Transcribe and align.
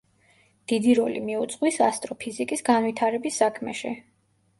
დიდი 0.71 0.95
როლი 0.99 1.19
მიუძღვის 1.27 1.77
ასტროფიზიკის 1.87 2.65
განვითარების 2.71 3.39
საქმეში. 3.43 3.93